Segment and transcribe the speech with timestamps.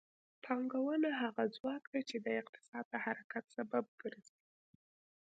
[0.43, 4.39] پانګونه هغه ځواک دی چې د اقتصاد د حرکت سبب ګرځي.